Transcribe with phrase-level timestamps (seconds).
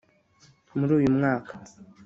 [0.77, 1.53] muri uyu mwaka